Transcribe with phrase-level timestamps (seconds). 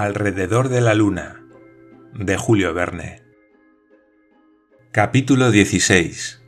[0.00, 1.42] Alrededor de la Luna
[2.14, 3.20] de Julio Verne.
[4.92, 6.40] Capítulo 16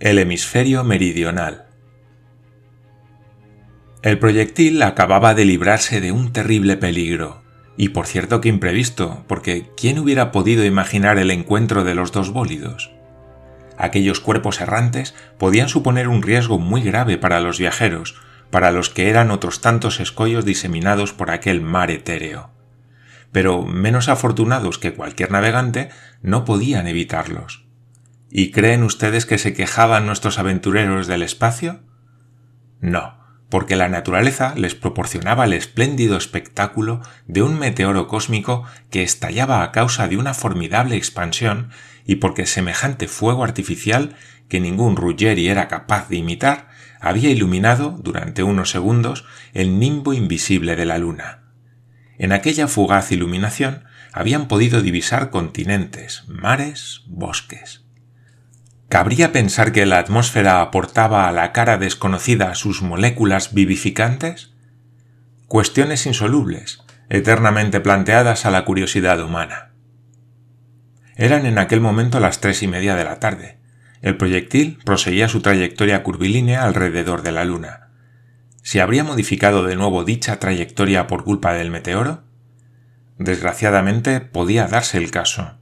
[0.00, 1.66] El hemisferio meridional.
[4.00, 7.42] El proyectil acababa de librarse de un terrible peligro,
[7.76, 12.32] y por cierto que imprevisto, porque ¿quién hubiera podido imaginar el encuentro de los dos
[12.32, 12.90] bólidos?
[13.76, 18.18] Aquellos cuerpos errantes podían suponer un riesgo muy grave para los viajeros,
[18.50, 22.50] para los que eran otros tantos escollos diseminados por aquel mar etéreo.
[23.32, 25.90] Pero menos afortunados que cualquier navegante,
[26.22, 27.66] no podían evitarlos.
[28.30, 31.80] ¿Y creen ustedes que se quejaban nuestros aventureros del espacio?
[32.80, 39.62] No, porque la naturaleza les proporcionaba el espléndido espectáculo de un meteoro cósmico que estallaba
[39.62, 41.70] a causa de una formidable expansión
[42.04, 44.16] y porque semejante fuego artificial
[44.48, 46.67] que ningún Ruggeri era capaz de imitar
[47.00, 51.42] había iluminado durante unos segundos el nimbo invisible de la luna.
[52.18, 57.84] En aquella fugaz iluminación habían podido divisar continentes, mares, bosques.
[58.88, 64.54] ¿Cabría pensar que la atmósfera aportaba a la cara desconocida sus moléculas vivificantes?
[65.46, 69.72] Cuestiones insolubles, eternamente planteadas a la curiosidad humana.
[71.16, 73.57] Eran en aquel momento las tres y media de la tarde.
[74.00, 77.88] El proyectil proseguía su trayectoria curvilínea alrededor de la Luna.
[78.62, 82.22] ¿Se habría modificado de nuevo dicha trayectoria por culpa del meteoro?
[83.18, 85.58] Desgraciadamente podía darse el caso.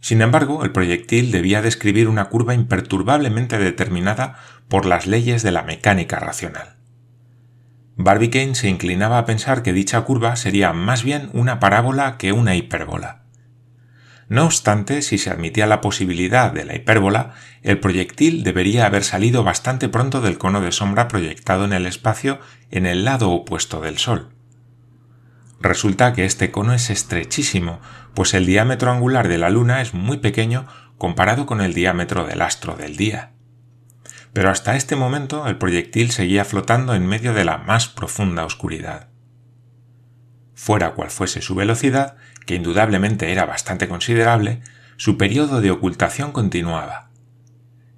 [0.00, 4.36] Sin embargo, el proyectil debía describir una curva imperturbablemente determinada
[4.68, 6.76] por las leyes de la mecánica racional.
[7.96, 12.54] Barbicane se inclinaba a pensar que dicha curva sería más bien una parábola que una
[12.54, 13.17] hipérbola.
[14.28, 19.42] No obstante, si se admitía la posibilidad de la hipérbola, el proyectil debería haber salido
[19.42, 22.38] bastante pronto del cono de sombra proyectado en el espacio
[22.70, 24.28] en el lado opuesto del Sol.
[25.60, 27.80] Resulta que este cono es estrechísimo,
[28.14, 30.66] pues el diámetro angular de la Luna es muy pequeño
[30.98, 33.32] comparado con el diámetro del astro del día.
[34.34, 39.08] Pero hasta este momento el proyectil seguía flotando en medio de la más profunda oscuridad.
[40.54, 42.16] Fuera cual fuese su velocidad,
[42.48, 44.62] que indudablemente era bastante considerable,
[44.96, 47.10] su periodo de ocultación continuaba.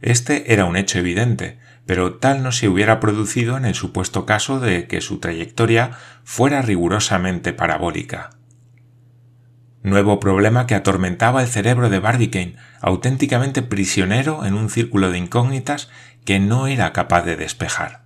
[0.02, 4.58] Este era un hecho evidente, pero tal no se hubiera producido en el supuesto caso
[4.58, 5.92] de que su trayectoria
[6.24, 8.30] fuera rigurosamente parabólica.
[9.84, 15.90] Nuevo problema que atormentaba el cerebro de Barbicane, auténticamente prisionero en un círculo de incógnitas
[16.24, 17.99] que no era capaz de despejar.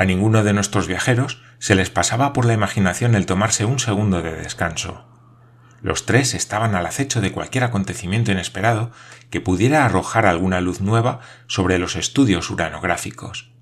[0.00, 4.22] A ninguno de nuestros viajeros se les pasaba por la imaginación el tomarse un segundo
[4.22, 5.04] de descanso.
[5.82, 8.92] Los tres estaban al acecho de cualquier acontecimiento inesperado
[9.28, 13.52] que pudiera arrojar alguna luz nueva sobre los estudios uranográficos.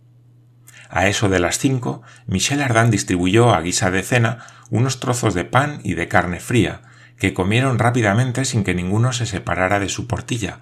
[0.88, 5.44] A eso de las cinco, Michel Ardan distribuyó a guisa de cena unos trozos de
[5.44, 6.82] pan y de carne fría,
[7.18, 10.60] que comieron rápidamente sin que ninguno se separara de su portilla,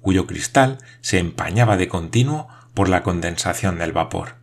[0.00, 4.37] cuyo cristal se empañaba de continuo por la condensación del vapor.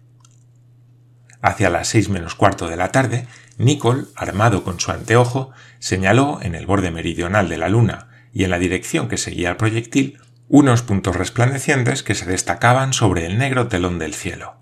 [1.45, 3.28] Hacia las seis menos cuarto de la tarde,
[3.59, 8.50] Nicol, armado con su anteojo, señaló en el borde meridional de la luna y en
[8.50, 10.17] la dirección que seguía el proyectil
[10.47, 14.57] unos puntos resplandecientes que se destacaban sobre el negro telón del cielo.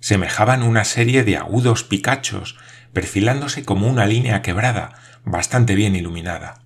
[0.00, 2.56] Semejaban una serie de agudos picachos,
[2.94, 4.94] perfilándose como una línea quebrada,
[5.26, 6.62] bastante bien iluminada.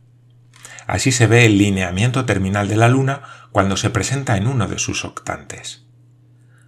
[0.87, 4.79] Así se ve el lineamiento terminal de la luna cuando se presenta en uno de
[4.79, 5.85] sus octantes.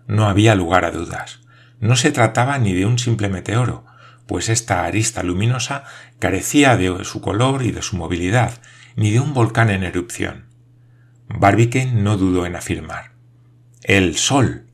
[0.08, 1.40] No había lugar a dudas
[1.80, 3.84] no se trataba ni de un simple meteoro,
[4.26, 5.84] pues esta arista luminosa
[6.18, 8.52] carecía de su color y de su movilidad,
[8.94, 10.44] ni de un volcán en erupción.
[11.28, 13.12] Barbicane no dudó en afirmar.
[13.82, 14.66] El Sol.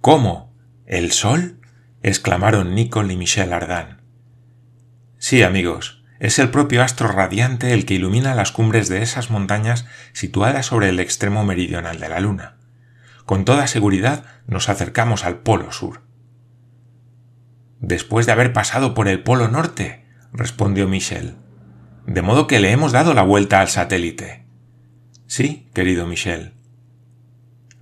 [0.00, 0.54] ¿Cómo?
[0.86, 1.60] ¿El Sol?
[2.02, 4.02] exclamaron Nicole y Michel Ardan.
[5.18, 9.86] Sí, amigos, es el propio astro radiante el que ilumina las cumbres de esas montañas
[10.12, 12.53] situadas sobre el extremo meridional de la Luna.
[13.24, 16.02] Con toda seguridad nos acercamos al Polo Sur.
[17.80, 21.36] Después de haber pasado por el Polo Norte, respondió Michel.
[22.06, 24.46] De modo que le hemos dado la vuelta al satélite.
[25.26, 26.54] Sí, querido Michel.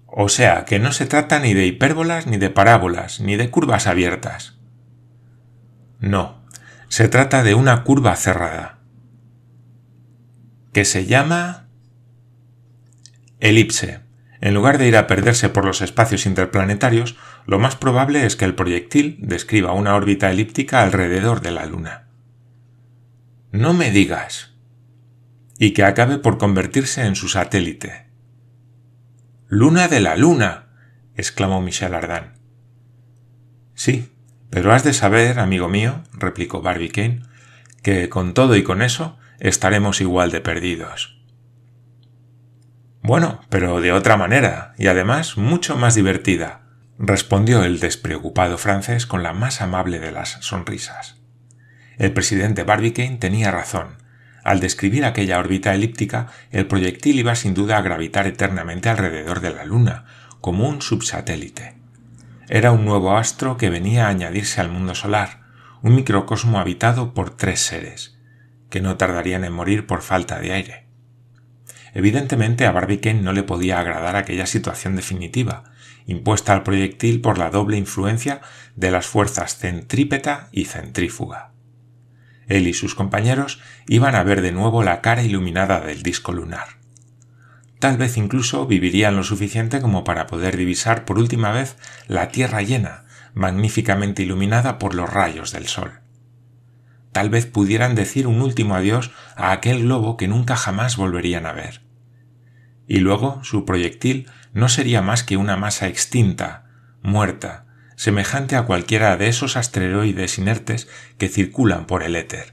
[0.07, 3.87] O sea, que no se trata ni de hipérbolas, ni de parábolas, ni de curvas
[3.87, 4.59] abiertas.
[5.99, 6.43] No,
[6.89, 8.81] se trata de una curva cerrada.
[10.73, 11.69] Que se llama
[13.41, 14.01] elipse.
[14.43, 17.17] En lugar de ir a perderse por los espacios interplanetarios,
[17.47, 22.09] lo más probable es que el proyectil describa una órbita elíptica alrededor de la Luna.
[23.53, 24.57] No me digas.
[25.59, 28.09] Y que acabe por convertirse en su satélite.
[29.47, 30.67] Luna de la Luna.
[31.15, 32.35] exclamó Michel Ardan.
[33.75, 34.11] Sí,
[34.51, 37.23] Pero has de saber, amigo mío, replicó Barbicane,
[37.83, 41.22] que con todo y con eso estaremos igual de perdidos.
[43.03, 46.63] Bueno, pero de otra manera, y además mucho más divertida,
[46.99, 51.17] respondió el despreocupado francés con la más amable de las sonrisas.
[51.99, 53.97] El presidente Barbicane tenía razón.
[54.45, 59.51] Al describir aquella órbita elíptica, el proyectil iba sin duda a gravitar eternamente alrededor de
[59.51, 60.05] la Luna,
[60.41, 61.75] como un subsatélite.
[62.49, 65.41] Era un nuevo astro que venía a añadirse al mundo solar,
[65.83, 68.17] un microcosmo habitado por tres seres,
[68.71, 70.92] que no tardarían en morir por falta de aire.
[71.95, 75.65] Evidentemente a Barbicane no le podía agradar aquella situación definitiva,
[76.07, 78.41] impuesta al proyectil por la doble influencia
[78.77, 81.53] de las fuerzas centrípeta y centrífuga.
[82.49, 86.81] Él y sus compañeros iban a ver de nuevo la cara iluminada del disco lunar.
[87.79, 92.63] Tal vez incluso vivirían lo suficiente como para poder divisar por última vez la Tierra
[92.63, 93.05] llena,
[93.35, 96.01] magníficamente iluminada por los rayos del Sol.
[97.13, 101.53] Tal vez pudieran decir un último adiós a aquel globo que nunca jamás volverían a
[101.53, 101.82] ver.
[102.93, 106.67] Y luego su proyectil no sería más que una masa extinta,
[107.01, 107.65] muerta,
[107.97, 112.53] semejante a cualquiera de esos asteroides inertes que circulan por el éter.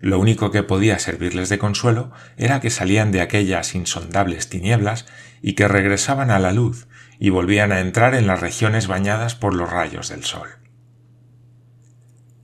[0.00, 5.04] Lo único que podía servirles de consuelo era que salían de aquellas insondables tinieblas
[5.42, 9.52] y que regresaban a la luz y volvían a entrar en las regiones bañadas por
[9.52, 10.48] los rayos del sol.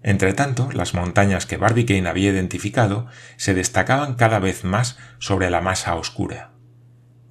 [0.02, 5.94] Entretanto, las montañas que Barbicane había identificado se destacaban cada vez más sobre la masa
[5.94, 6.49] oscura.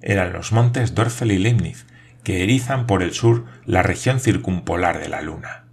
[0.02, 1.86] Eran los montes Dorfel y Leibniz,
[2.24, 5.66] que erizan por el sur la región circumpolar de la Luna.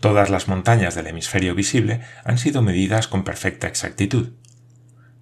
[0.00, 4.32] Todas las montañas del hemisferio visible han sido medidas con perfecta exactitud.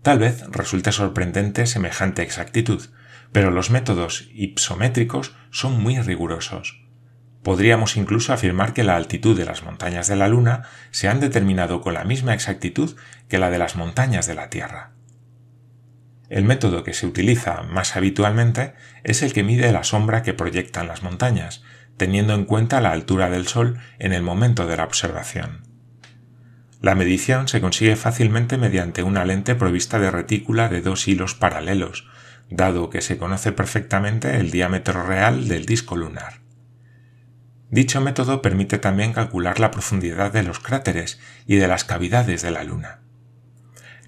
[0.02, 2.88] Tal vez resulte sorprendente semejante exactitud,
[3.32, 6.84] pero los métodos ipsométricos son muy rigurosos.
[7.42, 11.80] Podríamos incluso afirmar que la altitud de las montañas de la Luna se han determinado
[11.80, 12.96] con la misma exactitud
[13.28, 14.92] que la de las montañas de la Tierra.
[16.28, 20.86] El método que se utiliza más habitualmente es el que mide la sombra que proyectan
[20.86, 21.62] las montañas,
[21.96, 25.62] teniendo en cuenta la altura del Sol en el momento de la observación.
[26.80, 32.06] La medición se consigue fácilmente mediante una lente provista de retícula de dos hilos paralelos,
[32.50, 36.40] dado que se conoce perfectamente el diámetro real del disco lunar.
[37.70, 42.50] Dicho método permite también calcular la profundidad de los cráteres y de las cavidades de
[42.50, 43.00] la Luna.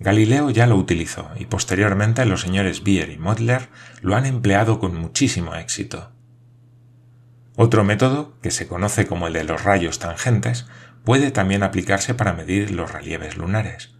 [0.00, 3.68] Galileo ya lo utilizó y posteriormente los señores Bier y Modler
[4.00, 6.10] lo han empleado con muchísimo éxito.
[7.54, 10.66] Otro método, que se conoce como el de los rayos tangentes,
[11.04, 13.90] puede también aplicarse para medir los relieves lunares.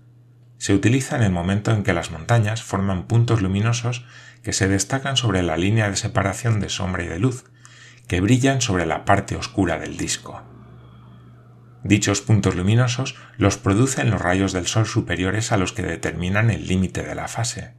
[0.57, 4.07] Se utiliza en el momento en que las montañas forman puntos luminosos
[4.43, 7.45] que se destacan sobre la línea de separación de sombra y de luz,
[8.09, 10.43] que brillan sobre la parte oscura del disco.
[11.83, 16.67] Dichos puntos luminosos los producen los rayos del Sol superiores a los que determinan el
[16.67, 17.75] límite de la fase.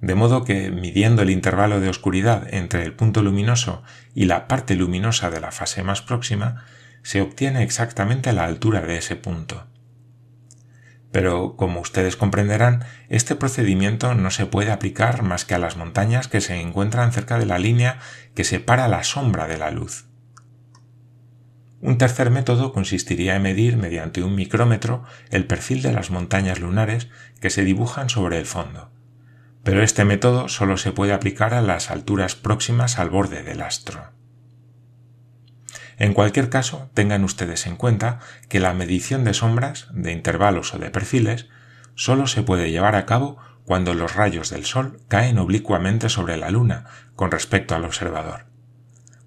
[0.00, 3.82] De modo que, midiendo el intervalo de oscuridad entre el punto luminoso
[4.14, 6.64] y la parte luminosa de la fase más próxima,
[7.02, 9.66] se obtiene exactamente la altura de ese punto.
[11.12, 16.28] Pero, como ustedes comprenderán, este procedimiento no se puede aplicar más que a las montañas
[16.28, 17.98] que se encuentran cerca de la línea
[18.34, 20.09] que separa la sombra de la luz.
[21.80, 27.08] Un tercer método consistiría en medir mediante un micrómetro el perfil de las montañas lunares
[27.40, 28.90] que se dibujan sobre el fondo.
[29.62, 34.12] Pero este método solo se puede aplicar a las alturas próximas al borde del astro.
[35.96, 40.78] En cualquier caso, tengan ustedes en cuenta que la medición de sombras, de intervalos o
[40.78, 41.48] de perfiles,
[41.94, 46.50] solo se puede llevar a cabo cuando los rayos del Sol caen oblicuamente sobre la
[46.50, 48.46] Luna con respecto al observador.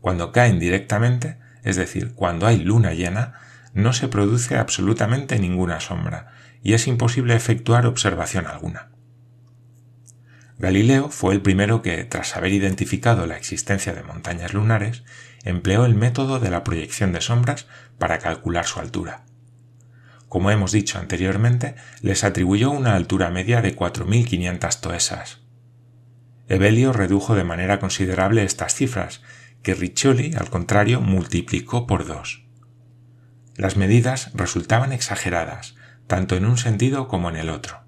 [0.02, 3.34] Cuando caen directamente, es decir, cuando hay luna llena,
[3.74, 8.90] no se produce absolutamente ninguna sombra y es imposible efectuar observación alguna.
[10.60, 15.04] Galileo fue el primero que, tras haber identificado la existencia de montañas lunares,
[15.44, 17.68] empleó el método de la proyección de sombras
[17.98, 19.26] para calcular su altura.
[20.30, 25.42] Como hemos dicho anteriormente, les atribuyó una altura media de 4.500 toesas.
[26.48, 29.22] Evelio redujo de manera considerable estas cifras,
[29.64, 32.46] que Riccioli, al contrario, multiplicó por dos.
[33.56, 35.76] Las medidas resultaban exageradas,
[36.08, 37.84] tanto en un sentido como en el otro.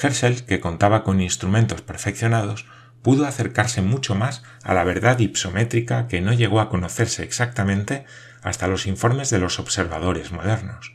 [0.00, 2.66] Herschel, que contaba con instrumentos perfeccionados,
[3.02, 8.04] pudo acercarse mucho más a la verdad ipsométrica que no llegó a conocerse exactamente
[8.42, 10.94] hasta los informes de los observadores modernos.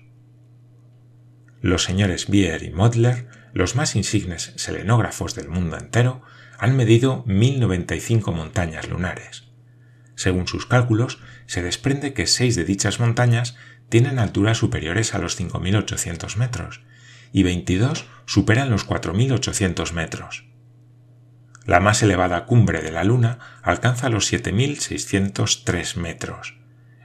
[1.61, 6.21] Los señores Bier y Modler, los más insignes selenógrafos del mundo entero,
[6.57, 9.46] han medido 1095 montañas lunares.
[10.17, 13.55] Según sus cálculos, se desprende que seis de dichas montañas
[13.87, 16.81] tienen alturas superiores a los 5.800 metros
[17.31, 20.45] y 22 superan los 4.800 metros.
[21.65, 26.57] La más elevada cumbre de la Luna alcanza los 7.603 metros.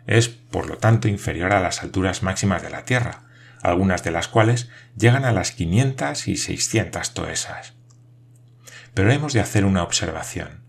[0.06, 3.24] Es, por lo tanto, inferior a las alturas máximas de la Tierra,
[3.60, 7.74] algunas de las cuales llegan a las 500 y 600 toesas.
[8.94, 10.61] Pero hemos de hacer una observación.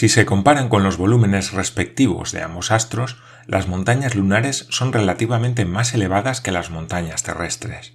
[0.00, 5.66] Si se comparan con los volúmenes respectivos de ambos astros, las montañas lunares son relativamente
[5.66, 7.92] más elevadas que las montañas terrestres.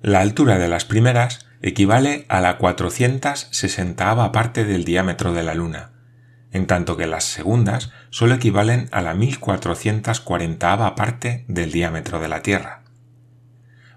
[0.00, 5.90] La altura de las primeras equivale a la 460 parte del diámetro de la Luna,
[6.50, 12.40] en tanto que las segundas solo equivalen a la 1440 parte del diámetro de la
[12.40, 12.84] Tierra.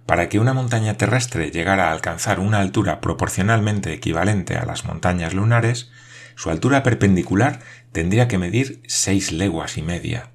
[0.05, 5.33] Para que una montaña terrestre llegara a alcanzar una altura proporcionalmente equivalente a las montañas
[5.33, 5.91] lunares,
[6.37, 10.29] su altura perpendicular tendría que medir 6 leguas y media.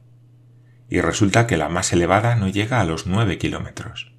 [0.88, 4.12] Y resulta que la más elevada no llega a los 9 kilómetros.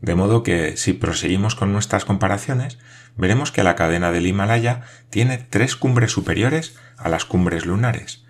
[0.00, 2.78] De modo que, si proseguimos con nuestras comparaciones,
[3.16, 8.24] veremos que la cadena del Himalaya tiene tres cumbres superiores a las cumbres lunares.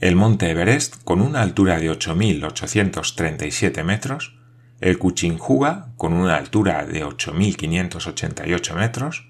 [0.00, 4.36] El monte Everest con una altura de 8.837 metros,
[4.80, 9.28] el Kuchinjuga con una altura de 8.588 metros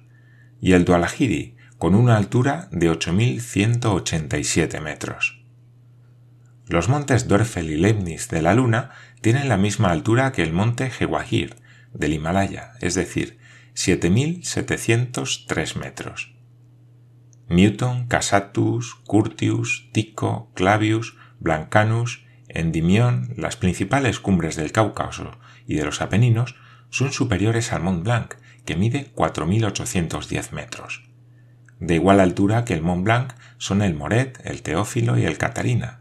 [0.62, 5.42] y el Dualajiri con una altura de 8.187 metros.
[6.68, 8.90] Los montes Dörfel y Leibniz de la Luna
[9.20, 11.54] tienen la misma altura que el monte Gewahir
[11.92, 13.38] del Himalaya, es decir,
[13.74, 16.34] 7.703 metros.
[17.48, 26.00] Newton, Casatus, Curtius, Tycho, Clavius, Blancanus, Endymion, las principales cumbres del Cáucaso y de los
[26.00, 26.56] Apeninos,
[26.90, 31.04] son superiores al Mont Blanc, que mide 4.810 metros.
[31.80, 36.00] De igual altura que el Mont Blanc son el Moret, el Teófilo y el Catarina.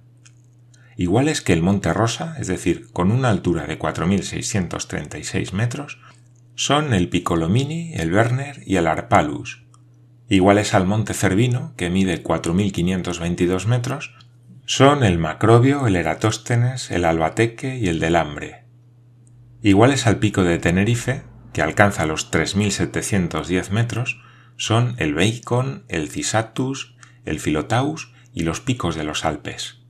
[0.97, 5.99] Iguales que el Monte Rosa, es decir, con una altura de 4.636 metros,
[6.55, 9.65] son el Piccolomini, el Werner y el Arpalus.
[10.29, 14.15] Iguales al Monte Cervino, que mide 4.522 metros,
[14.65, 18.63] son el Macrobio, el Eratóstenes, el Albateque y el Delambre.
[19.61, 24.21] Iguales al Pico de Tenerife, que alcanza los 3.710 metros,
[24.57, 26.95] son el Bacon, el Cisatus,
[27.25, 29.81] el Filotaus y los picos de los Alpes.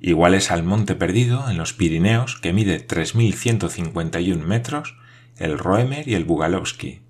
[0.00, 4.96] Iguales al Monte Perdido en los Pirineos, que mide 3.151 metros,
[5.36, 7.02] el Roemer y el Bugalowski.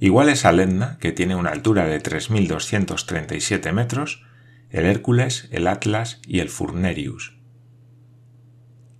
[0.00, 4.24] Iguales al Etna, que tiene una altura de 3.237 metros,
[4.70, 7.36] el Hércules, el Atlas y el Furnerius.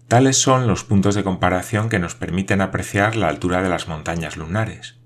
[0.06, 4.36] Tales son los puntos de comparación que nos permiten apreciar la altura de las montañas
[4.36, 5.01] lunares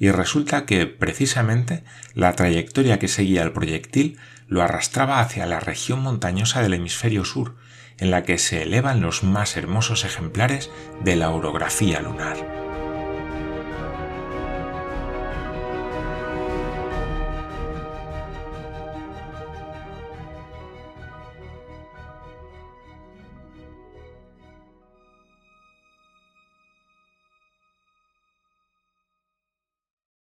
[0.00, 6.00] y resulta que precisamente la trayectoria que seguía el proyectil lo arrastraba hacia la región
[6.00, 7.54] montañosa del hemisferio sur,
[7.98, 10.70] en la que se elevan los más hermosos ejemplares
[11.04, 12.59] de la orografía lunar.